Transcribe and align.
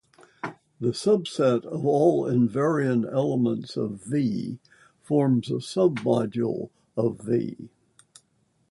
The 0.79 0.93
subset 0.93 1.63
of 1.63 1.85
all 1.85 2.23
invariant 2.23 3.05
elements 3.13 3.77
of 3.77 4.03
"V" 4.03 4.57
forms 5.03 5.51
a 5.51 5.59
submodule 5.59 6.71
of 6.97 7.19
"V". 7.19 7.69